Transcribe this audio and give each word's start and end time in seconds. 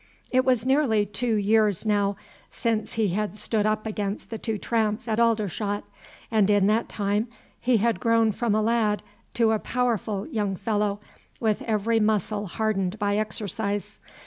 It 0.31 0.43
was 0.45 0.65
nearly 0.65 1.05
two 1.05 1.35
years 1.35 1.85
now 1.85 2.15
since 2.49 2.93
he 2.93 3.09
had 3.09 3.37
stood 3.37 3.67
up 3.67 3.85
against 3.85 4.31
the 4.31 4.39
two 4.39 4.57
tramps 4.57 5.07
at 5.07 5.19
Aldershot, 5.19 5.83
and 6.31 6.49
in 6.49 6.65
that 6.65 6.89
time 6.89 7.27
he 7.59 7.77
had 7.77 7.99
grown 7.99 8.31
from 8.31 8.55
a 8.55 8.63
lad 8.63 9.03
to 9.35 9.51
a 9.51 9.59
powerful 9.59 10.25
young 10.25 10.55
fellow, 10.55 11.01
with 11.39 11.61
every 11.67 11.99
muscle 11.99 12.47
hardened 12.47 12.97
by 12.97 13.15
exercise. 13.17 13.99